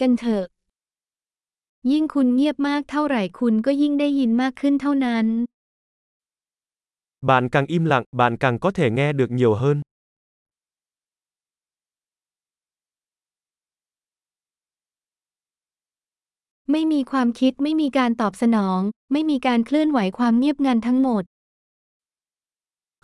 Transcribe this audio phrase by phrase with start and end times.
[0.00, 0.44] กันเถอะ
[1.90, 5.26] ยิ่งคุณเงียบมากเท่าไหร่คุณก็ยิ่งได้ยินมากขึ้นเท่านั้น
[7.28, 9.76] Bạn càng im lặng, bạn càng có thể nghe được nhiều hơn.
[16.72, 18.80] ไม่มีความคิดไม่มีการตอบสนอง
[19.12, 21.22] ไม่มีการเคลื่อนไหวความเงียบงันทั้งหมด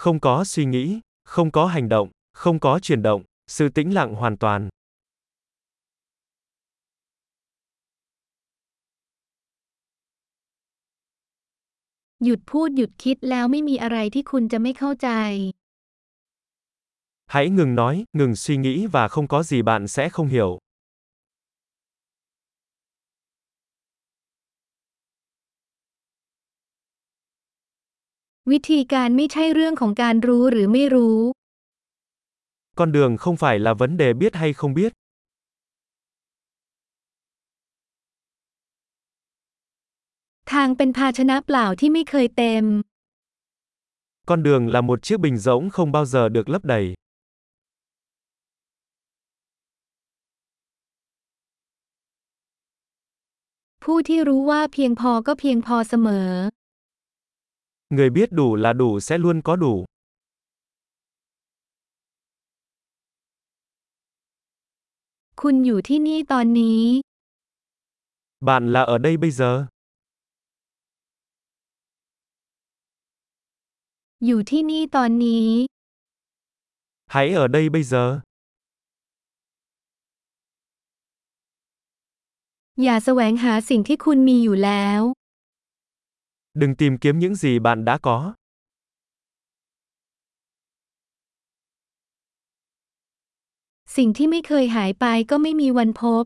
[0.00, 4.14] Không có suy nghĩ, không có hành động, không có chuyển động, sự tĩnh lặng
[4.14, 4.60] hoàn toàn.
[12.23, 15.09] หยุดพูดหยุดคิดแล้วไม่มีอะไรที่คุณจะไม่เข้าใจ
[17.33, 20.51] Hãy ngừng nói, ngừng suy nghĩ và không có gì bạn sẽ không hiểu.
[28.51, 31.19] วิธีการไม่ใช่เรื่องของการรู้หรือไม่รู้
[32.79, 34.91] Con đường không phải là vấn đề biết hay không biết.
[40.51, 42.65] ทางเป็นภาชนะเปล่าที่ไม่เคยเต็ม
[44.29, 46.85] Con đường là một chiếc bình rỗng không bao giờ được lấp đầy.
[53.83, 56.29] ผู้ที่รู้ว่าเพียงพอก็เพียงพอเสมอ
[57.95, 59.75] Người biết đủ là đủ sẽ luôn có đủ.
[65.41, 66.81] คุณอยู่ที่นี่ตอนนี้
[68.47, 69.51] Bạn là ở đây bây giờ.
[74.25, 75.49] อยู่ที่นี่ตอนนี้
[77.13, 78.21] Hãy ở đây bây giờ.
[82.83, 85.01] อย่าแสวงหาสิ่งที่คุณมีอยู่แล้ว
[86.61, 88.17] Đừng tìm kiếm những gì bạn đã có.
[93.95, 96.23] สิ่งที่ไม่เคยหายไปก็ไม่มีวันพบ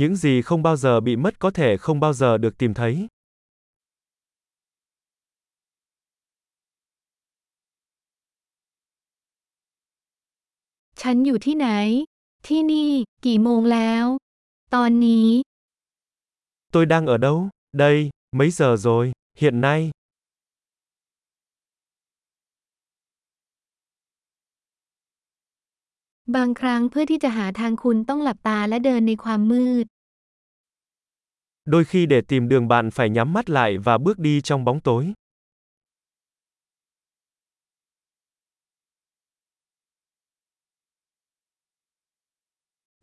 [0.00, 2.92] Những gì không bao giờ bị mất có thể không bao giờ được tìm thấy.
[11.02, 11.68] ฉันอยู่ที่ไหน
[12.46, 12.90] ที่นี่
[13.24, 14.04] กี่โมงแล้ว
[14.74, 15.28] ตอนนี้
[16.72, 17.48] Tôi đang ở đâu?
[17.72, 19.12] Đây, mấy giờ rồi?
[19.40, 19.80] Hiện nay.
[26.36, 29.86] บางครั้งเพื่อที่จะหาทางคุณต้องหลับตาและเดินในความมืด
[31.72, 34.80] Đôi khi để tìm đường bạn phải nhắm mắt lại và bước đi trong bóng
[34.80, 35.12] tối.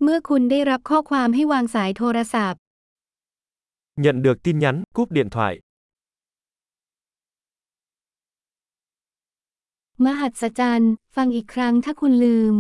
[0.03, 2.61] เมื่อคุณได้รับข้อความให้วางสายโทรศัพท์
[4.05, 5.53] Nhận được tin nhắn, cúp điện thoại.
[10.05, 12.55] มหัศจรรย์ ฟังอีกครั้งถ้าคุณลืม